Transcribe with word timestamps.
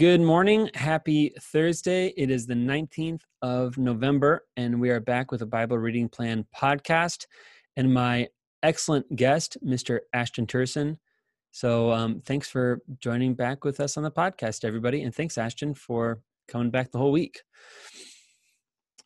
Good 0.00 0.22
morning. 0.22 0.70
Happy 0.72 1.34
Thursday. 1.38 2.14
It 2.16 2.30
is 2.30 2.46
the 2.46 2.54
19th 2.54 3.20
of 3.42 3.76
November, 3.76 4.46
and 4.56 4.80
we 4.80 4.88
are 4.88 4.98
back 4.98 5.30
with 5.30 5.42
a 5.42 5.46
Bible 5.46 5.76
Reading 5.76 6.08
Plan 6.08 6.46
podcast 6.56 7.26
and 7.76 7.92
my 7.92 8.28
excellent 8.62 9.14
guest, 9.14 9.58
Mr. 9.62 9.98
Ashton 10.14 10.46
Turson. 10.46 10.96
So, 11.50 11.92
um, 11.92 12.22
thanks 12.24 12.48
for 12.48 12.80
joining 13.00 13.34
back 13.34 13.62
with 13.62 13.78
us 13.78 13.98
on 13.98 14.02
the 14.02 14.10
podcast, 14.10 14.64
everybody. 14.64 15.02
And 15.02 15.14
thanks, 15.14 15.36
Ashton, 15.36 15.74
for 15.74 16.20
coming 16.48 16.70
back 16.70 16.92
the 16.92 16.98
whole 16.98 17.12
week. 17.12 17.42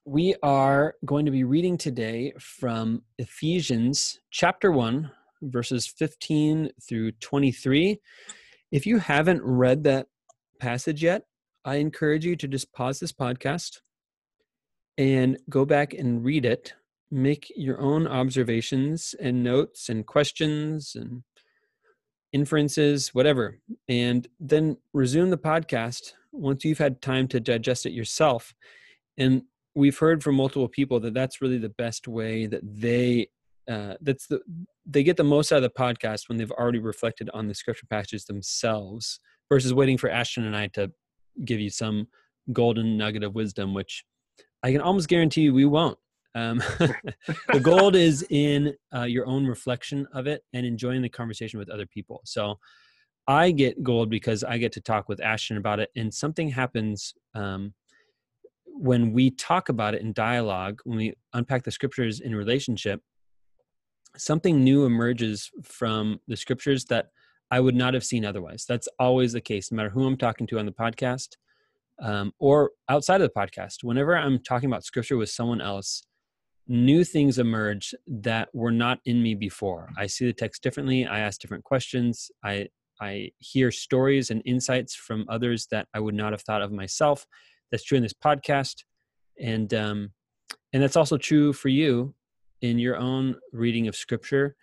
We 0.04 0.36
are 0.44 0.94
going 1.04 1.26
to 1.26 1.32
be 1.32 1.42
reading 1.42 1.76
today 1.76 2.34
from 2.38 3.02
Ephesians 3.18 4.20
chapter 4.30 4.70
1, 4.70 5.10
verses 5.42 5.88
15 5.88 6.70
through 6.88 7.10
23. 7.10 8.00
If 8.70 8.86
you 8.86 8.98
haven't 8.98 9.42
read 9.42 9.82
that 9.84 10.06
passage 10.58 11.02
yet, 11.02 11.22
I 11.64 11.76
encourage 11.76 12.24
you 12.24 12.36
to 12.36 12.48
just 12.48 12.72
pause 12.72 13.00
this 13.00 13.12
podcast 13.12 13.80
and 14.98 15.38
go 15.48 15.64
back 15.64 15.94
and 15.94 16.24
read 16.24 16.44
it. 16.44 16.74
Make 17.10 17.52
your 17.56 17.80
own 17.80 18.06
observations 18.06 19.14
and 19.20 19.42
notes 19.42 19.88
and 19.88 20.06
questions 20.06 20.96
and 20.96 21.22
inferences, 22.32 23.14
whatever, 23.14 23.58
and 23.88 24.26
then 24.40 24.76
resume 24.92 25.30
the 25.30 25.38
podcast 25.38 26.14
once 26.32 26.64
you've 26.64 26.78
had 26.78 27.00
time 27.00 27.28
to 27.28 27.40
digest 27.40 27.86
it 27.86 27.92
yourself. 27.92 28.54
And 29.16 29.42
we've 29.74 29.98
heard 29.98 30.22
from 30.22 30.34
multiple 30.34 30.68
people 30.68 31.00
that 31.00 31.14
that's 31.14 31.40
really 31.40 31.58
the 31.58 31.68
best 31.68 32.08
way 32.08 32.46
that 32.46 32.62
they 32.62 33.28
uh, 33.66 33.94
that's 34.02 34.26
the 34.26 34.40
they 34.84 35.02
get 35.02 35.16
the 35.16 35.24
most 35.24 35.50
out 35.50 35.56
of 35.56 35.62
the 35.62 35.70
podcast 35.70 36.28
when 36.28 36.36
they've 36.36 36.50
already 36.50 36.78
reflected 36.78 37.30
on 37.32 37.48
the 37.48 37.54
scripture 37.54 37.86
passages 37.88 38.26
themselves 38.26 39.20
versus 39.48 39.74
waiting 39.74 39.98
for 39.98 40.10
Ashton 40.10 40.44
and 40.44 40.56
I 40.56 40.68
to 40.68 40.90
give 41.44 41.60
you 41.60 41.70
some 41.70 42.08
golden 42.52 42.96
nugget 42.96 43.24
of 43.24 43.34
wisdom, 43.34 43.74
which 43.74 44.04
I 44.62 44.72
can 44.72 44.80
almost 44.80 45.08
guarantee 45.08 45.42
you 45.42 45.54
we 45.54 45.64
won't. 45.64 45.98
Um, 46.34 46.58
the 46.78 47.60
gold 47.62 47.96
is 48.08 48.26
in 48.30 48.74
uh, 48.94 49.02
your 49.02 49.26
own 49.26 49.46
reflection 49.46 50.06
of 50.12 50.26
it 50.26 50.42
and 50.52 50.66
enjoying 50.66 51.02
the 51.02 51.08
conversation 51.08 51.58
with 51.58 51.70
other 51.70 51.86
people. 51.86 52.20
So 52.24 52.58
I 53.26 53.52
get 53.52 53.82
gold 53.82 54.10
because 54.10 54.44
I 54.44 54.58
get 54.58 54.72
to 54.72 54.80
talk 54.80 55.08
with 55.08 55.22
Ashton 55.22 55.56
about 55.56 55.80
it, 55.80 55.90
and 55.96 56.12
something 56.12 56.48
happens 56.48 57.14
um, 57.34 57.72
when 58.66 59.12
we 59.12 59.30
talk 59.30 59.68
about 59.68 59.94
it 59.94 60.02
in 60.02 60.12
dialogue, 60.12 60.80
when 60.84 60.98
we 60.98 61.14
unpack 61.32 61.62
the 61.62 61.70
scriptures 61.70 62.20
in 62.20 62.34
relationship. 62.34 63.00
Something 64.16 64.62
new 64.62 64.84
emerges 64.84 65.50
from 65.62 66.20
the 66.28 66.36
scriptures 66.36 66.84
that 66.86 67.08
I 67.50 67.60
would 67.60 67.74
not 67.74 67.94
have 67.94 68.04
seen 68.04 68.24
otherwise. 68.24 68.64
That's 68.68 68.88
always 68.98 69.32
the 69.32 69.40
case, 69.40 69.70
no 69.70 69.76
matter 69.76 69.90
who 69.90 70.06
I'm 70.06 70.16
talking 70.16 70.46
to 70.48 70.58
on 70.58 70.66
the 70.66 70.72
podcast 70.72 71.36
um, 72.02 72.32
or 72.38 72.72
outside 72.88 73.20
of 73.20 73.28
the 73.28 73.40
podcast. 73.40 73.84
Whenever 73.84 74.16
I'm 74.16 74.42
talking 74.42 74.68
about 74.68 74.84
scripture 74.84 75.16
with 75.16 75.30
someone 75.30 75.60
else, 75.60 76.02
new 76.66 77.04
things 77.04 77.38
emerge 77.38 77.94
that 78.06 78.48
were 78.54 78.72
not 78.72 78.98
in 79.04 79.22
me 79.22 79.34
before. 79.34 79.90
I 79.98 80.06
see 80.06 80.26
the 80.26 80.32
text 80.32 80.62
differently. 80.62 81.06
I 81.06 81.20
ask 81.20 81.40
different 81.40 81.64
questions. 81.64 82.30
I 82.42 82.68
I 83.00 83.30
hear 83.38 83.72
stories 83.72 84.30
and 84.30 84.40
insights 84.44 84.94
from 84.94 85.26
others 85.28 85.66
that 85.72 85.88
I 85.94 86.00
would 86.00 86.14
not 86.14 86.32
have 86.32 86.42
thought 86.42 86.62
of 86.62 86.70
myself. 86.70 87.26
That's 87.70 87.82
true 87.82 87.96
in 87.96 88.02
this 88.02 88.14
podcast, 88.14 88.84
and 89.40 89.72
um, 89.74 90.12
and 90.72 90.82
that's 90.82 90.96
also 90.96 91.16
true 91.16 91.52
for 91.52 91.68
you 91.68 92.14
in 92.62 92.78
your 92.78 92.96
own 92.96 93.36
reading 93.52 93.88
of 93.88 93.96
Scripture. 93.96 94.56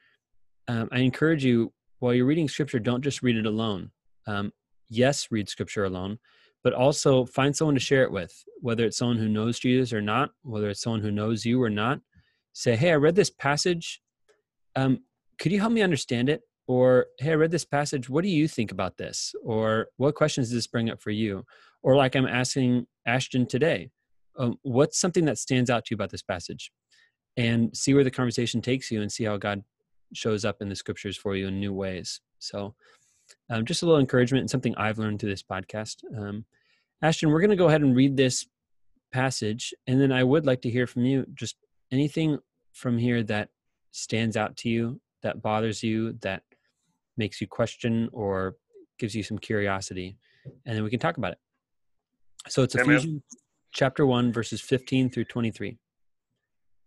Um, 0.67 0.87
I 0.91 0.99
encourage 0.99 1.43
you 1.43 1.73
while 2.01 2.15
you're 2.15 2.25
reading 2.25 2.49
scripture, 2.49 2.79
don't 2.79 3.03
just 3.03 3.21
read 3.21 3.37
it 3.37 3.45
alone. 3.45 3.91
Um, 4.25 4.51
yes, 4.89 5.27
read 5.29 5.47
scripture 5.47 5.85
alone, 5.85 6.17
but 6.63 6.73
also 6.73 7.25
find 7.25 7.55
someone 7.55 7.75
to 7.75 7.79
share 7.79 8.01
it 8.01 8.11
with, 8.11 8.33
whether 8.59 8.85
it's 8.85 8.97
someone 8.97 9.19
who 9.19 9.29
knows 9.29 9.59
Jesus 9.59 9.93
or 9.93 10.01
not, 10.01 10.31
whether 10.41 10.71
it's 10.71 10.81
someone 10.81 11.01
who 11.01 11.11
knows 11.11 11.45
you 11.45 11.61
or 11.61 11.69
not. 11.69 11.99
Say, 12.53 12.75
hey, 12.75 12.91
I 12.91 12.95
read 12.95 13.15
this 13.15 13.29
passage. 13.29 14.01
Um, 14.75 15.01
could 15.39 15.51
you 15.51 15.59
help 15.59 15.73
me 15.73 15.83
understand 15.83 16.27
it? 16.27 16.41
Or, 16.67 17.05
hey, 17.19 17.33
I 17.33 17.35
read 17.35 17.51
this 17.51 17.65
passage. 17.65 18.09
What 18.09 18.23
do 18.23 18.29
you 18.29 18.47
think 18.47 18.71
about 18.71 18.97
this? 18.97 19.35
Or, 19.43 19.87
what 19.97 20.15
questions 20.15 20.47
does 20.47 20.55
this 20.55 20.67
bring 20.67 20.89
up 20.89 21.03
for 21.03 21.11
you? 21.11 21.43
Or, 21.83 21.95
like 21.95 22.15
I'm 22.15 22.25
asking 22.25 22.87
Ashton 23.05 23.45
today, 23.45 23.91
um, 24.39 24.57
what's 24.63 24.99
something 24.99 25.25
that 25.25 25.37
stands 25.37 25.69
out 25.69 25.85
to 25.85 25.91
you 25.91 25.95
about 25.95 26.09
this 26.09 26.23
passage? 26.23 26.71
And 27.37 27.77
see 27.77 27.93
where 27.93 28.03
the 28.03 28.11
conversation 28.11 28.59
takes 28.59 28.89
you 28.89 29.01
and 29.01 29.11
see 29.11 29.25
how 29.25 29.37
God 29.37 29.63
shows 30.13 30.45
up 30.45 30.61
in 30.61 30.69
the 30.69 30.75
scriptures 30.75 31.17
for 31.17 31.35
you 31.35 31.47
in 31.47 31.59
new 31.59 31.73
ways. 31.73 32.21
So, 32.39 32.75
um, 33.49 33.65
just 33.65 33.81
a 33.81 33.85
little 33.85 33.99
encouragement 33.99 34.41
and 34.41 34.49
something 34.49 34.75
I've 34.75 34.97
learned 34.97 35.19
through 35.19 35.29
this 35.29 35.43
podcast. 35.43 36.03
Um, 36.17 36.45
Ashton, 37.01 37.29
we're 37.29 37.39
going 37.39 37.51
to 37.51 37.55
go 37.55 37.67
ahead 37.67 37.81
and 37.81 37.95
read 37.95 38.17
this 38.17 38.45
passage, 39.11 39.73
and 39.87 39.99
then 39.99 40.11
I 40.11 40.23
would 40.23 40.45
like 40.45 40.61
to 40.61 40.69
hear 40.69 40.87
from 40.87 41.05
you 41.05 41.25
just 41.33 41.55
anything 41.91 42.37
from 42.73 42.97
here 42.97 43.23
that 43.23 43.49
stands 43.91 44.37
out 44.37 44.55
to 44.57 44.69
you, 44.69 45.01
that 45.23 45.41
bothers 45.41 45.83
you, 45.83 46.13
that 46.21 46.43
makes 47.17 47.41
you 47.41 47.47
question 47.47 48.09
or 48.13 48.55
gives 48.99 49.15
you 49.15 49.23
some 49.23 49.37
curiosity, 49.37 50.17
and 50.65 50.75
then 50.75 50.83
we 50.83 50.89
can 50.89 50.99
talk 50.99 51.17
about 51.17 51.33
it. 51.33 51.39
So 52.47 52.63
it's 52.63 52.75
Ephesians 52.75 53.21
chapter 53.71 54.05
1, 54.05 54.31
verses 54.33 54.61
15 54.61 55.09
through 55.09 55.25
23. 55.25 55.77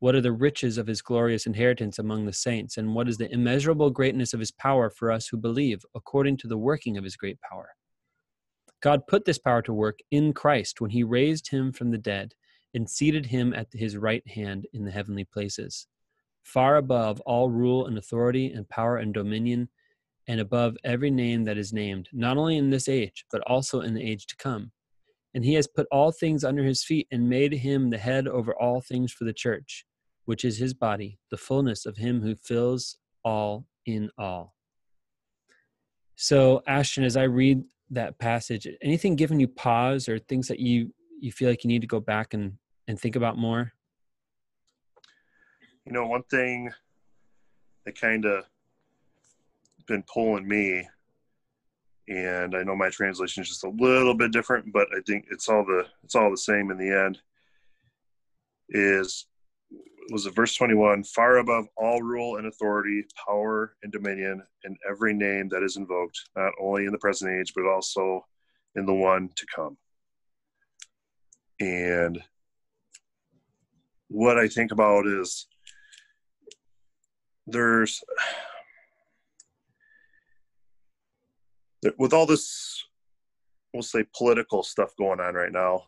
what 0.00 0.14
are 0.14 0.20
the 0.20 0.32
riches 0.32 0.78
of 0.78 0.86
his 0.86 1.02
glorious 1.02 1.46
inheritance 1.46 1.98
among 1.98 2.24
the 2.24 2.32
saints? 2.32 2.76
And 2.76 2.94
what 2.94 3.08
is 3.08 3.18
the 3.18 3.32
immeasurable 3.32 3.90
greatness 3.90 4.32
of 4.32 4.40
his 4.40 4.52
power 4.52 4.90
for 4.90 5.10
us 5.10 5.26
who 5.26 5.36
believe, 5.36 5.84
according 5.94 6.36
to 6.38 6.48
the 6.48 6.58
working 6.58 6.96
of 6.96 7.04
his 7.04 7.16
great 7.16 7.40
power? 7.40 7.70
God 8.80 9.08
put 9.08 9.24
this 9.24 9.38
power 9.38 9.60
to 9.62 9.72
work 9.72 9.98
in 10.12 10.32
Christ 10.32 10.80
when 10.80 10.90
he 10.90 11.02
raised 11.02 11.50
him 11.50 11.72
from 11.72 11.90
the 11.90 11.98
dead 11.98 12.34
and 12.74 12.88
seated 12.88 13.26
him 13.26 13.52
at 13.52 13.66
his 13.72 13.96
right 13.96 14.26
hand 14.28 14.66
in 14.72 14.84
the 14.84 14.92
heavenly 14.92 15.24
places, 15.24 15.88
far 16.44 16.76
above 16.76 17.20
all 17.22 17.50
rule 17.50 17.86
and 17.86 17.98
authority 17.98 18.52
and 18.52 18.68
power 18.68 18.98
and 18.98 19.12
dominion, 19.12 19.68
and 20.28 20.38
above 20.40 20.76
every 20.84 21.10
name 21.10 21.44
that 21.44 21.58
is 21.58 21.72
named, 21.72 22.08
not 22.12 22.36
only 22.36 22.56
in 22.56 22.70
this 22.70 22.88
age, 22.88 23.24
but 23.32 23.40
also 23.48 23.80
in 23.80 23.94
the 23.94 24.02
age 24.02 24.26
to 24.26 24.36
come. 24.36 24.70
And 25.34 25.44
he 25.44 25.54
has 25.54 25.66
put 25.66 25.88
all 25.90 26.12
things 26.12 26.44
under 26.44 26.62
his 26.62 26.84
feet 26.84 27.08
and 27.10 27.28
made 27.28 27.52
him 27.52 27.90
the 27.90 27.98
head 27.98 28.28
over 28.28 28.54
all 28.54 28.80
things 28.80 29.12
for 29.12 29.24
the 29.24 29.32
church 29.32 29.84
which 30.28 30.44
is 30.44 30.58
his 30.58 30.74
body, 30.74 31.18
the 31.30 31.38
fullness 31.38 31.86
of 31.86 31.96
him 31.96 32.20
who 32.20 32.34
fills 32.34 32.98
all 33.24 33.64
in 33.86 34.10
all. 34.18 34.54
So, 36.16 36.62
Ashton, 36.66 37.02
as 37.02 37.16
I 37.16 37.22
read 37.22 37.64
that 37.92 38.18
passage, 38.18 38.68
anything 38.82 39.16
giving 39.16 39.40
you 39.40 39.48
pause 39.48 40.06
or 40.06 40.18
things 40.18 40.46
that 40.48 40.60
you 40.60 40.92
you 41.18 41.32
feel 41.32 41.48
like 41.48 41.64
you 41.64 41.68
need 41.68 41.80
to 41.80 41.86
go 41.86 41.98
back 41.98 42.34
and 42.34 42.58
and 42.88 43.00
think 43.00 43.16
about 43.16 43.38
more? 43.38 43.72
You 45.86 45.92
know, 45.92 46.06
one 46.06 46.24
thing 46.24 46.72
that 47.86 47.98
kind 47.98 48.26
of 48.26 48.44
been 49.86 50.04
pulling 50.12 50.46
me, 50.46 50.86
and 52.06 52.54
I 52.54 52.64
know 52.64 52.76
my 52.76 52.90
translation 52.90 53.44
is 53.44 53.48
just 53.48 53.64
a 53.64 53.70
little 53.70 54.12
bit 54.12 54.30
different, 54.30 54.74
but 54.74 54.88
I 54.94 55.00
think 55.06 55.28
it's 55.30 55.48
all 55.48 55.64
the 55.64 55.86
it's 56.04 56.14
all 56.14 56.30
the 56.30 56.36
same 56.36 56.70
in 56.70 56.76
the 56.76 56.90
end. 56.90 57.18
Is 58.68 59.24
was 60.10 60.26
it 60.26 60.34
verse 60.34 60.54
21 60.54 61.04
far 61.04 61.38
above 61.38 61.66
all 61.76 62.02
rule 62.02 62.36
and 62.36 62.46
authority 62.46 63.04
power 63.26 63.74
and 63.82 63.92
dominion 63.92 64.42
and 64.64 64.76
every 64.88 65.12
name 65.12 65.48
that 65.48 65.62
is 65.62 65.76
invoked 65.76 66.18
not 66.36 66.52
only 66.60 66.86
in 66.86 66.92
the 66.92 66.98
present 66.98 67.30
age 67.30 67.52
but 67.54 67.66
also 67.66 68.24
in 68.74 68.86
the 68.86 68.94
one 68.94 69.28
to 69.36 69.46
come. 69.54 69.76
And 71.60 72.22
what 74.08 74.38
i 74.38 74.48
think 74.48 74.72
about 74.72 75.06
is 75.06 75.46
there's 77.46 78.02
with 81.98 82.14
all 82.14 82.24
this 82.24 82.84
we'll 83.74 83.82
say 83.82 84.04
political 84.16 84.62
stuff 84.62 84.96
going 84.96 85.20
on 85.20 85.34
right 85.34 85.52
now 85.52 85.82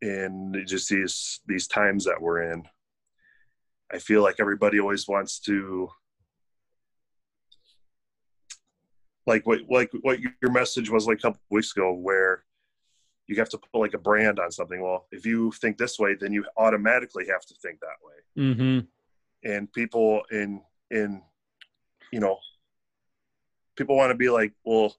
and 0.00 0.56
just 0.66 0.88
these 0.88 1.40
these 1.46 1.66
times 1.66 2.04
that 2.04 2.20
we're 2.20 2.52
in 2.52 2.64
i 3.92 3.98
feel 3.98 4.22
like 4.22 4.36
everybody 4.38 4.80
always 4.80 5.06
wants 5.08 5.38
to 5.38 5.88
like 9.26 9.46
what 9.46 9.60
like 9.68 9.90
what 10.02 10.18
your 10.20 10.50
message 10.50 10.90
was 10.90 11.06
like 11.06 11.18
a 11.18 11.22
couple 11.22 11.40
weeks 11.50 11.72
ago 11.72 11.92
where 11.92 12.44
you 13.26 13.36
have 13.36 13.48
to 13.48 13.58
put 13.58 13.78
like 13.78 13.94
a 13.94 13.98
brand 13.98 14.40
on 14.40 14.50
something 14.50 14.82
well 14.82 15.06
if 15.12 15.24
you 15.24 15.52
think 15.52 15.78
this 15.78 15.98
way 15.98 16.14
then 16.18 16.32
you 16.32 16.44
automatically 16.56 17.26
have 17.26 17.44
to 17.46 17.54
think 17.62 17.78
that 17.80 17.98
way 18.02 18.44
mm-hmm. 18.44 19.50
and 19.50 19.72
people 19.72 20.22
in 20.32 20.60
in 20.90 21.22
you 22.12 22.20
know 22.20 22.38
people 23.76 23.96
want 23.96 24.10
to 24.10 24.16
be 24.16 24.28
like 24.28 24.52
well 24.64 24.94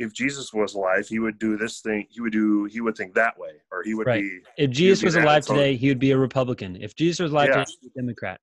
if 0.00 0.12
jesus 0.14 0.52
was 0.52 0.74
alive 0.74 1.06
he 1.06 1.18
would 1.18 1.38
do 1.38 1.56
this 1.56 1.80
thing 1.80 2.06
he 2.08 2.20
would 2.20 2.32
do 2.32 2.64
he 2.64 2.80
would 2.80 2.96
think 2.96 3.14
that 3.14 3.38
way 3.38 3.50
or 3.70 3.82
he 3.84 3.94
would 3.94 4.06
right. 4.06 4.22
be 4.22 4.40
if 4.56 4.70
jesus 4.70 5.04
was 5.04 5.14
alive 5.14 5.44
today 5.44 5.76
he 5.76 5.88
would 5.88 5.98
be 5.98 6.10
a 6.10 6.18
republican 6.18 6.76
if 6.80 6.96
jesus 6.96 7.20
was 7.20 7.32
alive 7.32 7.48
yeah. 7.48 7.64
today 7.64 7.66
he 7.68 7.76
would 7.86 7.94
be 7.94 8.00
a 8.00 8.02
democrat 8.02 8.40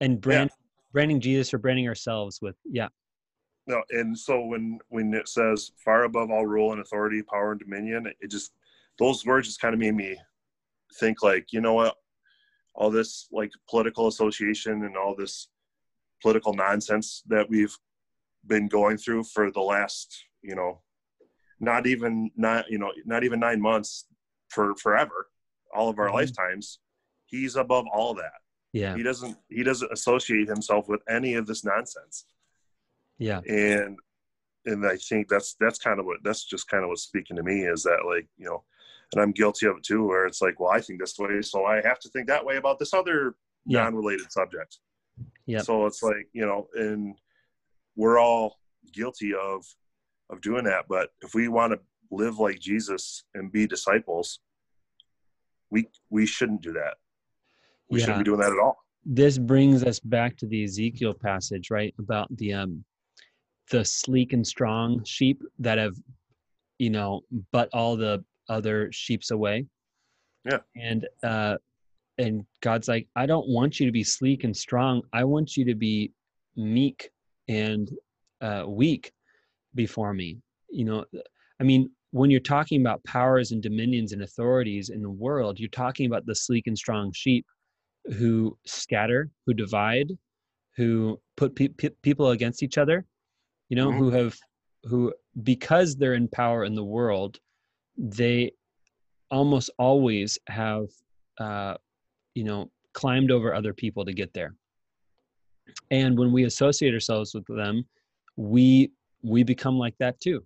and 0.00 0.20
brand 0.20 0.50
yeah. 0.50 0.66
branding 0.92 1.18
jesus 1.18 1.52
or 1.52 1.58
branding 1.58 1.88
ourselves 1.88 2.40
with 2.42 2.54
yeah 2.70 2.88
no 3.66 3.82
and 3.90 4.16
so 4.16 4.44
when 4.44 4.78
when 4.90 5.12
it 5.14 5.26
says 5.26 5.72
far 5.82 6.04
above 6.04 6.30
all 6.30 6.46
rule 6.46 6.72
and 6.72 6.80
authority 6.80 7.22
power 7.22 7.52
and 7.52 7.60
dominion 7.60 8.06
it 8.20 8.30
just 8.30 8.52
those 8.98 9.24
words 9.24 9.48
just 9.48 9.60
kind 9.60 9.72
of 9.72 9.80
made 9.80 9.94
me 9.94 10.16
think 11.00 11.22
like 11.22 11.46
you 11.52 11.60
know 11.60 11.72
what 11.72 11.96
all 12.74 12.90
this 12.90 13.28
like 13.32 13.50
political 13.68 14.08
association 14.08 14.84
and 14.84 14.96
all 14.96 15.14
this 15.16 15.48
political 16.20 16.52
nonsense 16.52 17.22
that 17.26 17.48
we've 17.48 17.76
been 18.46 18.68
going 18.68 18.96
through 18.96 19.24
for 19.24 19.50
the 19.50 19.60
last 19.60 20.24
you 20.42 20.54
know 20.54 20.80
not 21.60 21.86
even 21.86 22.30
not 22.36 22.70
you 22.70 22.78
know 22.78 22.92
not 23.04 23.24
even 23.24 23.40
nine 23.40 23.60
months 23.60 24.06
for 24.48 24.74
forever 24.76 25.28
all 25.74 25.88
of 25.88 25.98
our 25.98 26.06
mm-hmm. 26.06 26.16
lifetimes 26.16 26.80
he's 27.32 27.56
above 27.56 27.86
all 27.92 28.14
that. 28.14 28.40
Yeah. 28.72 28.94
He 28.94 29.02
doesn't 29.02 29.36
he 29.48 29.64
doesn't 29.64 29.92
associate 29.92 30.48
himself 30.48 30.88
with 30.88 31.00
any 31.08 31.34
of 31.34 31.46
this 31.46 31.64
nonsense. 31.64 32.26
Yeah. 33.18 33.40
And 33.48 33.98
and 34.64 34.86
i 34.86 34.94
think 34.94 35.26
that's 35.28 35.56
that's 35.58 35.80
kind 35.80 35.98
of 35.98 36.06
what 36.06 36.18
that's 36.22 36.44
just 36.44 36.68
kind 36.68 36.84
of 36.84 36.88
what's 36.88 37.02
speaking 37.02 37.36
to 37.36 37.42
me 37.42 37.62
is 37.62 37.82
that 37.82 37.98
like 38.06 38.28
you 38.38 38.46
know 38.46 38.62
and 39.12 39.20
i'm 39.20 39.32
guilty 39.32 39.66
of 39.66 39.78
it 39.78 39.82
too 39.82 40.06
where 40.06 40.24
it's 40.24 40.40
like 40.40 40.60
well 40.60 40.70
i 40.70 40.80
think 40.80 41.00
this 41.00 41.18
way 41.18 41.42
so 41.42 41.64
i 41.64 41.80
have 41.82 41.98
to 41.98 42.08
think 42.10 42.28
that 42.28 42.44
way 42.44 42.58
about 42.58 42.78
this 42.78 42.94
other 42.94 43.34
yeah. 43.66 43.82
non-related 43.82 44.30
subject. 44.30 44.78
Yeah 45.46 45.62
so 45.62 45.84
it's 45.86 46.00
like 46.00 46.28
you 46.32 46.46
know 46.46 46.68
and 46.74 47.16
we're 47.96 48.20
all 48.20 48.60
guilty 48.92 49.32
of 49.34 49.64
of 50.32 50.40
doing 50.40 50.64
that. 50.64 50.86
But 50.88 51.10
if 51.22 51.34
we 51.34 51.46
want 51.48 51.74
to 51.74 51.80
live 52.10 52.38
like 52.38 52.60
jesus 52.60 53.24
and 53.34 53.50
be 53.50 53.66
disciples 53.66 54.40
we 55.72 55.88
we 56.10 56.26
shouldn't 56.26 56.60
do 56.60 56.72
that. 56.74 56.94
We 57.90 57.98
yeah. 57.98 58.04
shouldn't 58.04 58.24
be 58.24 58.30
doing 58.30 58.40
that 58.40 58.52
at 58.52 58.58
all. 58.58 58.76
This 59.04 59.38
brings 59.38 59.82
us 59.82 59.98
back 59.98 60.36
to 60.36 60.46
the 60.46 60.62
ezekiel 60.62 61.14
passage 61.14 61.70
right? 61.70 61.94
About 61.98 62.28
the 62.36 62.52
um 62.52 62.84
the 63.70 63.84
sleek 63.84 64.34
and 64.34 64.46
strong 64.46 65.02
sheep 65.04 65.42
that 65.58 65.78
have 65.78 65.96
you 66.78 66.90
know 66.90 67.22
but 67.50 67.70
all 67.72 67.96
the 67.96 68.22
other 68.48 68.92
sheeps 68.92 69.30
away. 69.30 69.66
Yeah. 70.44 70.58
And 70.76 71.08
uh 71.24 71.56
and 72.18 72.44
god's 72.60 72.88
like 72.88 73.08
i 73.16 73.24
don't 73.24 73.48
want 73.48 73.80
you 73.80 73.86
to 73.86 73.92
be 73.92 74.04
sleek 74.04 74.44
and 74.44 74.54
strong. 74.54 75.02
I 75.12 75.24
want 75.24 75.56
you 75.56 75.64
to 75.64 75.74
be 75.74 76.12
meek 76.54 77.10
and 77.48 77.90
uh 78.42 78.64
weak 78.66 79.12
before 79.74 80.12
me 80.14 80.38
you 80.70 80.84
know 80.84 81.04
i 81.60 81.64
mean 81.64 81.90
when 82.10 82.30
you're 82.30 82.40
talking 82.40 82.80
about 82.80 83.02
powers 83.04 83.52
and 83.52 83.62
dominions 83.62 84.12
and 84.12 84.22
authorities 84.22 84.90
in 84.90 85.02
the 85.02 85.10
world 85.10 85.58
you're 85.58 85.68
talking 85.70 86.06
about 86.06 86.26
the 86.26 86.34
sleek 86.34 86.66
and 86.66 86.76
strong 86.76 87.12
sheep 87.14 87.46
who 88.16 88.56
scatter 88.66 89.30
who 89.46 89.54
divide 89.54 90.10
who 90.76 91.20
put 91.36 91.54
pe- 91.54 91.68
pe- 91.68 91.90
people 92.02 92.30
against 92.30 92.62
each 92.62 92.78
other 92.78 93.06
you 93.72 93.76
know, 93.76 93.88
mm-hmm. 93.88 94.00
who 94.00 94.10
have 94.10 94.38
who 94.84 95.14
because 95.42 95.96
they're 95.96 96.12
in 96.12 96.28
power 96.28 96.64
in 96.64 96.74
the 96.74 96.84
world, 96.84 97.38
they 97.96 98.52
almost 99.30 99.70
always 99.78 100.38
have 100.46 100.88
uh, 101.38 101.76
you 102.34 102.44
know 102.44 102.70
climbed 102.92 103.30
over 103.30 103.54
other 103.54 103.72
people 103.72 104.04
to 104.04 104.12
get 104.12 104.34
there. 104.34 104.54
And 105.90 106.18
when 106.18 106.32
we 106.32 106.44
associate 106.44 106.92
ourselves 106.92 107.32
with 107.32 107.46
them, 107.46 107.86
we 108.36 108.92
we 109.22 109.42
become 109.42 109.78
like 109.78 109.96
that 109.98 110.20
too. 110.20 110.44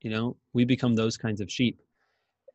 You 0.00 0.10
know, 0.10 0.36
we 0.52 0.64
become 0.64 0.94
those 0.94 1.16
kinds 1.16 1.40
of 1.40 1.50
sheep. 1.50 1.80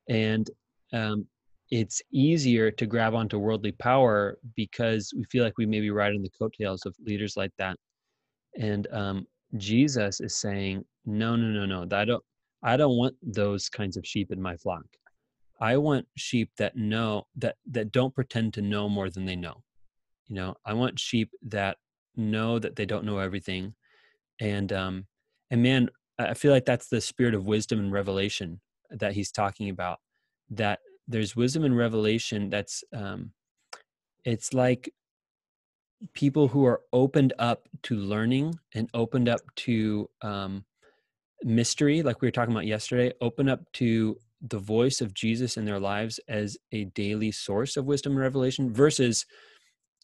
And 0.09 0.49
um, 0.93 1.27
it's 1.69 2.01
easier 2.11 2.71
to 2.71 2.85
grab 2.85 3.13
onto 3.13 3.37
worldly 3.37 3.73
power 3.73 4.37
because 4.55 5.13
we 5.15 5.23
feel 5.25 5.43
like 5.43 5.57
we 5.57 5.65
may 5.65 5.81
be 5.81 5.91
riding 5.91 6.21
the 6.21 6.29
coattails 6.29 6.85
of 6.85 6.95
leaders 7.05 7.35
like 7.35 7.51
that. 7.57 7.77
And 8.57 8.87
um, 8.91 9.27
Jesus 9.57 10.19
is 10.21 10.35
saying, 10.35 10.85
no, 11.05 11.35
no, 11.35 11.47
no, 11.47 11.65
no. 11.65 11.97
I 11.97 12.05
don't 12.05 12.23
I 12.63 12.75
don't 12.75 12.97
want 12.97 13.15
those 13.21 13.69
kinds 13.69 13.97
of 13.97 14.05
sheep 14.05 14.31
in 14.31 14.41
my 14.41 14.57
flock. 14.57 14.85
I 15.59 15.77
want 15.77 16.07
sheep 16.15 16.51
that 16.57 16.75
know 16.75 17.27
that 17.35 17.55
that 17.71 17.91
don't 17.91 18.13
pretend 18.13 18.53
to 18.55 18.61
know 18.61 18.89
more 18.89 19.09
than 19.09 19.25
they 19.25 19.35
know. 19.35 19.63
You 20.27 20.35
know, 20.35 20.55
I 20.65 20.73
want 20.73 20.99
sheep 20.99 21.31
that 21.43 21.77
know 22.15 22.59
that 22.59 22.75
they 22.75 22.85
don't 22.85 23.05
know 23.05 23.19
everything. 23.19 23.73
And 24.39 24.73
um 24.73 25.05
and 25.51 25.63
man, 25.63 25.89
I 26.19 26.33
feel 26.33 26.51
like 26.51 26.65
that's 26.65 26.87
the 26.87 27.01
spirit 27.01 27.33
of 27.33 27.45
wisdom 27.45 27.79
and 27.79 27.91
revelation 27.91 28.59
that 28.89 29.13
he's 29.13 29.31
talking 29.31 29.69
about. 29.69 29.99
That 30.49 30.79
there's 31.07 31.35
wisdom 31.35 31.63
and 31.63 31.77
revelation 31.77 32.49
that's 32.49 32.83
um 32.93 33.31
it's 34.25 34.53
like 34.53 34.91
people 36.13 36.47
who 36.47 36.65
are 36.65 36.81
opened 36.93 37.33
up 37.39 37.67
to 37.83 37.95
learning 37.95 38.57
and 38.73 38.89
opened 38.93 39.29
up 39.29 39.41
to 39.55 40.09
um, 40.21 40.65
mystery, 41.43 42.01
like 42.01 42.21
we 42.21 42.27
were 42.27 42.31
talking 42.31 42.53
about 42.53 42.65
yesterday, 42.65 43.11
open 43.21 43.49
up 43.49 43.61
to 43.73 44.17
the 44.41 44.59
voice 44.59 45.01
of 45.01 45.13
Jesus 45.13 45.57
in 45.57 45.65
their 45.65 45.79
lives 45.79 46.19
as 46.27 46.57
a 46.71 46.85
daily 46.85 47.31
source 47.31 47.77
of 47.77 47.85
wisdom 47.85 48.13
and 48.13 48.21
revelation 48.21 48.71
versus, 48.71 49.25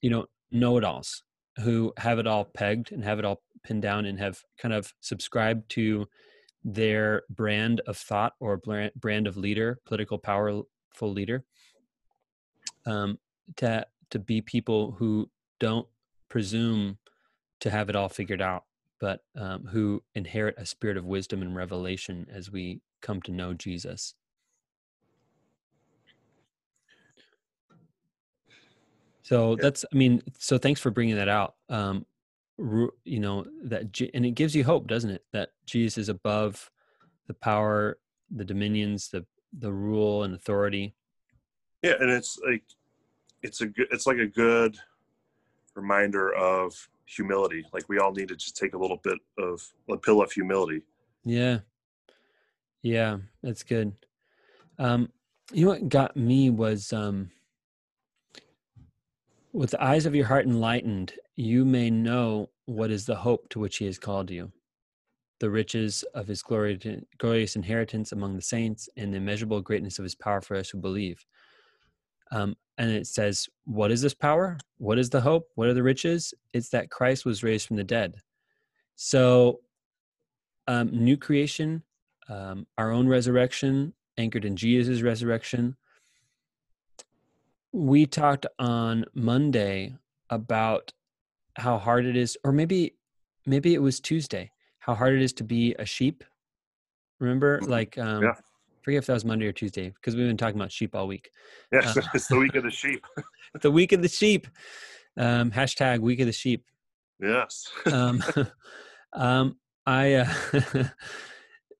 you 0.02 0.10
know, 0.10 0.26
know 0.52 0.78
it 0.78 0.84
alls 0.84 1.24
who 1.60 1.94
have 1.98 2.18
it 2.20 2.28
all 2.28 2.46
pegged 2.46 2.92
and 2.92 3.04
have 3.04 3.20
it 3.20 3.26
all 3.26 3.42
pinned 3.64 3.82
down 3.82 4.06
and 4.06 4.20
have 4.20 4.42
kind 4.58 4.74
of 4.74 4.94
subscribed 5.02 5.70
to 5.70 6.08
their 6.64 7.24
brand 7.30 7.82
of 7.88 7.98
thought 7.98 8.34
or 8.40 8.62
brand 8.96 9.28
of 9.28 9.38
leader, 9.38 9.80
political 9.86 10.18
powerful 10.18 10.66
leader. 11.02 11.44
Um, 12.86 13.20
to 13.58 13.86
to 14.10 14.20
be 14.20 14.42
people 14.42 14.92
who 14.92 15.30
don't 15.60 15.88
presume 16.30 16.98
to 17.60 17.70
have 17.70 17.90
it 17.90 17.96
all 17.96 18.10
figured 18.10 18.42
out, 18.42 18.66
but 19.00 19.22
um, 19.36 19.66
who 19.66 20.04
inherit 20.16 20.56
a 20.58 20.66
spirit 20.66 20.98
of 20.98 21.06
wisdom 21.06 21.42
and 21.42 21.56
revelation 21.56 22.28
as 22.32 22.52
we 22.52 22.82
come 23.02 23.22
to 23.22 23.32
know 23.32 23.54
Jesus. 23.54 24.16
So 29.24 29.56
that's, 29.56 29.86
I 29.92 29.96
mean, 29.96 30.22
so 30.38 30.58
thanks 30.58 30.82
for 30.82 30.92
bringing 30.92 31.16
that 31.16 31.30
out. 31.30 31.56
Um, 31.70 32.06
you 32.58 33.20
know 33.20 33.46
that, 33.64 34.00
and 34.14 34.26
it 34.26 34.32
gives 34.32 34.56
you 34.56 34.64
hope, 34.64 34.88
doesn't 34.88 35.10
it? 35.10 35.24
That 35.34 35.50
Jesus 35.66 35.98
is 35.98 36.10
above 36.10 36.70
the 37.28 37.34
power, 37.34 37.98
the 38.30 38.46
dominions, 38.46 39.10
the 39.10 39.26
the 39.60 39.72
rule 39.72 40.24
and 40.24 40.34
authority. 40.34 40.96
Yeah, 41.82 41.96
and 42.00 42.10
it's 42.10 42.40
like 42.46 42.64
it's 43.42 43.62
a 43.62 43.68
good, 43.68 43.88
it's 43.92 44.08
like 44.08 44.18
a 44.18 44.28
good 44.28 44.78
reminder 45.76 46.34
of 46.34 46.90
humility. 47.06 47.66
Like 47.74 47.88
we 47.90 48.00
all 48.00 48.12
need 48.12 48.30
to 48.30 48.36
just 48.36 48.58
take 48.58 48.74
a 48.74 48.78
little 48.78 49.00
bit 49.04 49.20
of 49.38 49.62
a 49.90 49.98
pill 49.98 50.22
of 50.22 50.32
humility. 50.32 50.82
Yeah. 51.24 51.60
Yeah, 52.82 53.18
that's 53.42 53.64
good. 53.64 53.94
Um, 54.78 55.10
you 55.52 55.66
know 55.66 55.72
what 55.72 55.90
got 55.90 56.18
me 56.18 56.50
was 56.50 56.92
um, 56.92 57.32
with 59.54 59.70
the 59.70 59.84
eyes 59.84 60.06
of 60.08 60.16
your 60.16 60.26
heart 60.26 60.46
enlightened, 60.46 61.14
you 61.36 61.64
may 61.64 61.90
know 61.90 62.50
what 62.66 62.90
is 62.90 63.06
the 63.06 63.16
hope 63.16 63.48
to 63.50 63.60
which 63.60 63.78
he 63.78 63.86
has 63.86 64.00
called 64.00 64.32
you, 64.32 64.52
the 65.40 65.50
riches 65.50 66.04
of 66.16 66.28
his 66.28 66.42
glorious 66.42 67.56
inheritance 67.56 68.12
among 68.12 68.36
the 68.36 68.42
saints, 68.42 68.90
and 68.98 69.14
the 69.14 69.18
immeasurable 69.18 69.62
greatness 69.62 70.00
of 70.00 70.04
his 70.04 70.16
power 70.16 70.42
for 70.42 70.56
us 70.56 70.70
who 70.70 70.80
believe. 70.80 71.24
Um, 72.32 72.56
and 72.80 72.90
it 72.90 73.06
says, 73.06 73.48
What 73.66 73.92
is 73.92 74.02
this 74.02 74.16
power? 74.16 74.58
What 74.80 74.98
is 74.98 75.12
the 75.12 75.22
hope? 75.22 75.48
What 75.54 75.68
are 75.68 75.76
the 75.76 75.84
riches? 75.84 76.34
It's 76.54 76.70
that 76.70 76.90
Christ 76.90 77.24
was 77.24 77.44
raised 77.44 77.68
from 77.68 77.78
the 77.78 77.84
dead. 77.84 78.16
So, 78.96 79.60
um, 80.68 80.90
new 80.92 81.18
creation, 81.18 81.84
um, 82.28 82.66
our 82.80 82.92
own 82.92 83.08
resurrection, 83.08 83.94
anchored 84.18 84.46
in 84.46 84.56
Jesus' 84.56 85.02
resurrection. 85.04 85.76
We 87.74 88.06
talked 88.06 88.46
on 88.60 89.06
Monday 89.16 89.96
about 90.30 90.94
how 91.56 91.80
hard 91.80 92.06
it 92.06 92.16
is, 92.16 92.38
or 92.44 92.52
maybe 92.52 92.96
maybe 93.48 93.74
it 93.74 93.82
was 93.82 94.00
Tuesday, 94.00 94.52
how 94.80 94.94
hard 94.94 95.16
it 95.16 95.22
is 95.24 95.34
to 95.34 95.44
be 95.44 95.74
a 95.80 95.86
sheep. 95.86 96.24
Remember, 97.20 97.60
Mhm. 97.62 97.68
like 97.68 97.98
um, 97.98 98.24
Yeah. 98.24 98.36
forget 98.84 99.00
if 99.00 99.06
that 99.08 99.14
was 99.14 99.26
Monday 99.26 99.48
or 99.48 99.52
Tuesday 99.52 99.90
because 99.90 100.16
we've 100.16 100.28
been 100.28 100.38
talking 100.38 100.56
about 100.60 100.72
sheep 100.72 100.96
all 100.96 101.08
week. 101.08 101.32
Yes, 101.72 101.98
Uh, 101.98 102.02
it's 102.14 102.28
the 102.28 102.38
week 102.38 102.54
of 102.56 102.64
the 102.64 102.72
sheep. 102.72 103.04
the 103.62 103.72
week 103.72 103.92
of 103.92 104.02
the 104.04 104.08
sheep. 104.08 104.48
Um, 105.18 105.52
hashtag 105.52 106.00
week 106.00 106.20
of 106.20 106.28
the 106.28 106.32
sheep. 106.34 106.66
Yes. 107.20 107.72
Um, 107.86 108.22
um, 109.14 109.60
I 109.86 110.14
uh, 110.16 110.34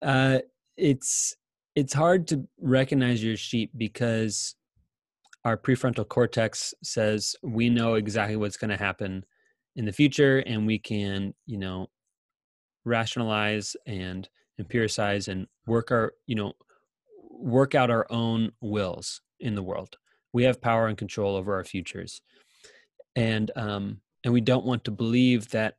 uh, 0.02 0.40
it's 0.76 1.36
it's 1.76 1.94
hard 1.94 2.28
to 2.30 2.48
recognize 2.60 3.24
your 3.24 3.38
sheep 3.38 3.72
because 3.78 4.56
our 5.46 5.58
prefrontal 5.58 6.08
cortex 6.08 6.74
says 6.84 7.36
we 7.44 7.70
know 7.70 7.96
exactly 7.96 8.36
what's 8.36 8.58
going 8.58 8.70
to 8.70 8.78
happen 8.78 9.26
in 9.76 9.86
the 9.86 9.92
future 9.92 10.40
and 10.40 10.66
we 10.66 10.80
can 10.80 11.34
you 11.46 11.58
know 11.58 11.88
rationalize 12.86 13.76
and 13.86 14.30
empiricize 14.62 15.28
and 15.28 15.48
work 15.66 15.92
our 15.92 16.14
you 16.28 16.36
know 16.36 16.54
work 17.30 17.76
out 17.76 17.92
our 17.92 18.06
own 18.10 18.52
wills 18.62 19.22
in 19.40 19.56
the 19.56 19.64
world. 19.64 19.98
We 20.32 20.44
have 20.44 20.62
power 20.62 20.88
and 20.88 20.98
control 20.98 21.36
over 21.36 21.56
our 21.56 21.64
futures. 21.64 22.22
And 23.16 23.52
um 23.56 24.00
and 24.24 24.34
we 24.34 24.42
don't 24.42 24.66
want 24.66 24.86
to 24.86 24.92
believe 24.92 25.50
that 25.50 25.76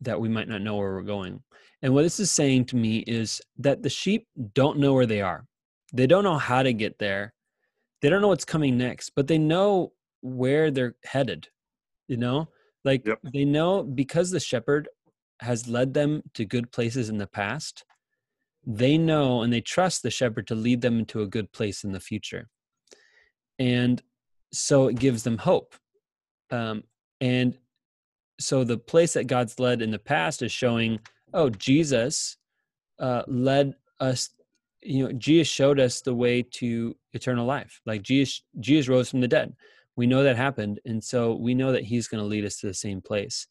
that 0.00 0.20
we 0.20 0.28
might 0.28 0.48
not 0.48 0.62
know 0.62 0.76
where 0.76 0.92
we're 0.92 1.02
going. 1.02 1.42
And 1.82 1.94
what 1.94 2.02
this 2.02 2.20
is 2.20 2.30
saying 2.30 2.66
to 2.66 2.76
me 2.76 2.98
is 2.98 3.40
that 3.58 3.82
the 3.82 3.90
sheep 3.90 4.26
don't 4.54 4.78
know 4.78 4.94
where 4.94 5.06
they 5.06 5.20
are. 5.20 5.44
They 5.92 6.06
don't 6.06 6.24
know 6.24 6.38
how 6.38 6.62
to 6.62 6.72
get 6.72 6.98
there 6.98 7.32
they 8.02 8.08
don't 8.08 8.20
know 8.22 8.28
what's 8.28 8.44
coming 8.44 8.76
next 8.76 9.10
but 9.16 9.26
they 9.26 9.38
know 9.38 9.92
where 10.20 10.70
they're 10.70 10.96
headed 11.04 11.48
you 12.08 12.16
know 12.16 12.48
like 12.84 13.06
Yep. 13.06 13.18
they 13.32 13.44
know 13.44 13.82
because 13.82 14.30
the 14.30 14.40
shepherd 14.40 14.88
has 15.40 15.68
led 15.68 15.92
them 15.94 16.22
to 16.34 16.44
good 16.44 16.70
places 16.72 17.08
in 17.08 17.18
the 17.18 17.26
past 17.26 17.84
they 18.66 18.98
know 18.98 19.42
and 19.42 19.52
they 19.52 19.60
trust 19.60 20.02
the 20.02 20.10
shepherd 20.10 20.46
to 20.48 20.54
lead 20.54 20.80
them 20.80 20.98
into 20.98 21.22
a 21.22 21.26
good 21.26 21.52
place 21.52 21.84
in 21.84 21.92
the 21.92 22.00
future 22.00 22.48
and 23.58 24.02
so 24.52 24.88
it 24.88 24.98
gives 24.98 25.22
them 25.22 25.38
hope 25.38 25.74
um, 26.50 26.82
and 27.20 27.58
so 28.40 28.64
the 28.64 28.78
place 28.78 29.12
that 29.14 29.26
god's 29.26 29.58
led 29.58 29.82
in 29.82 29.90
the 29.90 29.98
past 29.98 30.42
is 30.42 30.52
showing 30.52 30.98
oh 31.34 31.48
jesus 31.50 32.36
uh, 32.98 33.22
led 33.26 33.74
us 34.00 34.30
you 34.86 35.04
know 35.04 35.12
jesus 35.12 35.48
showed 35.48 35.80
us 35.80 36.00
the 36.00 36.14
way 36.14 36.42
to 36.42 36.94
eternal 37.12 37.44
life 37.44 37.80
like 37.86 38.02
jesus 38.02 38.42
jesus 38.60 38.88
rose 38.88 39.10
from 39.10 39.20
the 39.20 39.28
dead. 39.28 39.52
We 39.96 40.06
know 40.06 40.22
that 40.22 40.36
happened 40.36 40.80
and 40.84 41.02
so 41.02 41.34
we 41.34 41.54
know 41.54 41.72
that 41.72 41.84
he's 41.84 42.06
going 42.06 42.22
to 42.22 42.28
lead 42.28 42.44
us 42.44 42.58
to 42.58 42.66
the 42.66 42.74
same 42.74 43.00
place. 43.00 43.46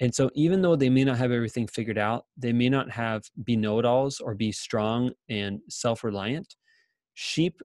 And 0.00 0.12
so 0.12 0.28
even 0.34 0.60
though 0.60 0.74
they 0.74 0.90
may 0.90 1.04
not 1.04 1.18
have 1.18 1.30
everything 1.30 1.68
figured 1.68 1.98
out 1.98 2.26
they 2.36 2.52
may 2.52 2.68
not 2.68 2.90
have 2.90 3.22
be 3.44 3.56
know-it-alls 3.56 4.20
or 4.20 4.34
be 4.34 4.52
strong 4.52 5.12
and 5.28 5.60
self-reliant 5.68 6.56
sheep 7.14 7.60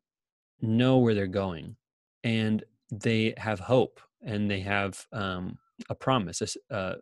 know 0.62 1.00
where 1.00 1.16
they're 1.16 1.28
going 1.28 1.76
and 2.24 2.64
they 2.92 3.34
have 3.38 3.60
hope 3.60 4.00
and 4.24 4.50
they 4.50 4.60
have 4.60 5.06
um, 5.12 5.58
a 5.90 5.96
promise 5.96 6.56
uh, 6.72 6.96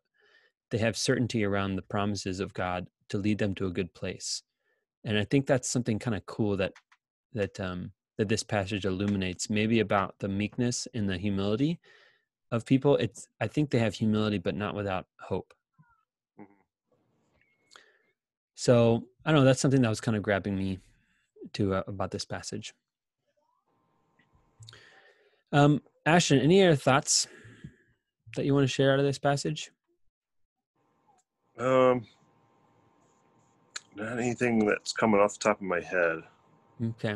they 0.71 0.77
have 0.77 0.97
certainty 0.97 1.43
around 1.43 1.75
the 1.75 1.81
promises 1.81 2.39
of 2.39 2.53
god 2.53 2.87
to 3.09 3.17
lead 3.17 3.37
them 3.37 3.53
to 3.55 3.67
a 3.67 3.71
good 3.71 3.93
place 3.93 4.41
and 5.05 5.17
i 5.17 5.23
think 5.23 5.45
that's 5.45 5.69
something 5.69 5.97
kind 5.99 6.15
of 6.15 6.25
cool 6.25 6.57
that 6.57 6.73
that 7.33 7.59
um, 7.59 7.91
that 8.17 8.27
this 8.29 8.43
passage 8.43 8.85
illuminates 8.85 9.49
maybe 9.49 9.79
about 9.81 10.15
the 10.19 10.27
meekness 10.27 10.87
and 10.93 11.09
the 11.09 11.17
humility 11.17 11.79
of 12.51 12.65
people. 12.65 12.95
It's 12.97 13.27
i 13.41 13.47
think 13.47 13.69
they 13.69 13.79
have 13.79 13.93
humility 13.93 14.37
but 14.37 14.55
not 14.55 14.75
without 14.75 15.05
hope. 15.19 15.53
Mhm. 16.39 16.45
so 18.55 19.03
i 19.25 19.31
don't 19.31 19.39
know 19.41 19.45
that's 19.45 19.59
something 19.61 19.81
that 19.81 19.89
was 19.89 20.01
kind 20.01 20.15
of 20.17 20.23
grabbing 20.23 20.55
me 20.57 20.79
to 21.53 21.75
uh, 21.75 21.83
about 21.87 22.11
this 22.11 22.25
passage. 22.25 22.73
Um 25.51 25.81
ashton 26.05 26.39
any 26.39 26.63
other 26.63 26.75
thoughts 26.75 27.27
that 28.35 28.45
you 28.45 28.53
want 28.53 28.63
to 28.63 28.73
share 28.73 28.93
out 28.93 28.99
of 28.99 29.05
this 29.05 29.19
passage? 29.19 29.71
Um, 31.57 32.05
not 33.95 34.19
anything 34.19 34.65
that's 34.65 34.91
coming 34.91 35.19
off 35.19 35.33
the 35.33 35.39
top 35.39 35.57
of 35.57 35.67
my 35.67 35.81
head. 35.81 36.19
Okay. 36.83 37.15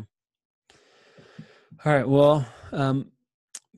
All 1.86 1.94
right. 1.94 2.08
Well, 2.08 2.46
um, 2.72 3.12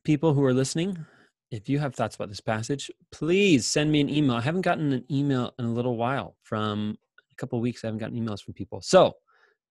people 0.03 0.34
who 0.34 0.43
are 0.43 0.53
listening, 0.53 1.05
if 1.51 1.70
you 1.70 1.79
have 1.79 1.96
thoughts 1.96 2.15
about 2.15 2.29
this 2.29 2.39
passage, 2.39 2.89
please 3.12 3.65
send 3.65 3.91
me 3.91 4.01
an 4.01 4.10
email. 4.10 4.38
I 4.38 4.41
haven't 4.41 4.62
gotten 4.62 4.93
an 4.93 5.05
email 5.12 5.53
in 5.60 5.65
a 5.65 5.74
little 5.74 5.98
while 5.98 6.36
from 6.43 6.98
a 7.31 7.36
couple 7.36 7.60
weeks. 7.60 7.84
I 7.84 7.88
haven't 7.88 8.00
gotten 8.00 8.17
emails 8.17 8.41
from 8.41 8.53
people. 8.53 8.81
So 8.81 9.13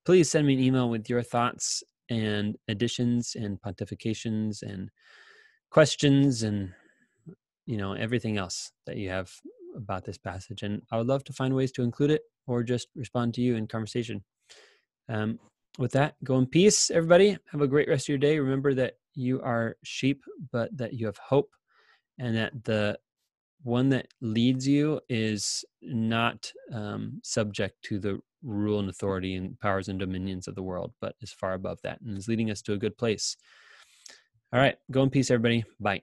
please 0.04 0.30
send 0.30 0.46
me 0.46 0.54
an 0.54 0.60
email 0.60 0.88
with 0.88 1.08
your 1.08 1.22
thoughts 1.22 1.82
and 2.08 2.56
additions 2.68 3.36
and 3.36 3.60
pontifications 3.60 4.62
and 4.62 4.90
questions 5.70 6.42
and 6.42 6.72
you 7.66 7.76
know 7.76 7.92
everything 7.92 8.36
else 8.36 8.72
that 8.86 8.96
you 8.96 9.08
have 9.08 9.30
about 9.76 10.04
this 10.04 10.18
passage 10.18 10.62
and 10.62 10.82
i 10.90 10.96
would 10.96 11.06
love 11.06 11.24
to 11.24 11.32
find 11.32 11.54
ways 11.54 11.72
to 11.72 11.82
include 11.82 12.10
it 12.10 12.22
or 12.50 12.62
just 12.62 12.88
respond 12.96 13.32
to 13.34 13.40
you 13.40 13.54
in 13.54 13.66
conversation. 13.66 14.22
Um, 15.08 15.38
with 15.78 15.92
that 15.92 16.16
go 16.24 16.36
in 16.38 16.46
peace 16.46 16.90
everybody. 16.90 17.38
Have 17.52 17.60
a 17.60 17.68
great 17.68 17.88
rest 17.88 18.06
of 18.06 18.08
your 18.08 18.18
day. 18.18 18.38
Remember 18.38 18.74
that 18.74 18.94
you 19.14 19.40
are 19.42 19.76
sheep 19.84 20.22
but 20.52 20.76
that 20.76 20.94
you 20.94 21.06
have 21.06 21.16
hope 21.16 21.50
and 22.18 22.36
that 22.36 22.64
the 22.64 22.98
one 23.62 23.88
that 23.90 24.08
leads 24.20 24.66
you 24.66 25.00
is 25.08 25.64
not 25.82 26.50
um, 26.72 27.20
subject 27.22 27.82
to 27.82 27.98
the 27.98 28.18
rule 28.42 28.80
and 28.80 28.88
authority 28.88 29.36
and 29.36 29.60
powers 29.60 29.88
and 29.88 29.98
dominions 29.98 30.48
of 30.48 30.54
the 30.54 30.62
world 30.62 30.92
but 31.00 31.14
is 31.20 31.32
far 31.32 31.54
above 31.54 31.80
that 31.82 32.00
and 32.00 32.16
is 32.16 32.26
leading 32.26 32.50
us 32.50 32.62
to 32.62 32.72
a 32.72 32.78
good 32.78 32.98
place. 32.98 33.36
All 34.52 34.60
right 34.60 34.76
go 34.90 35.02
in 35.02 35.10
peace 35.10 35.30
everybody. 35.30 35.64
Bye 35.78 36.02